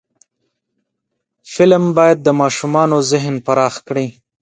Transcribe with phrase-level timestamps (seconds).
[1.53, 4.07] فلم باید د ماشومانو ذهن پراخ کړي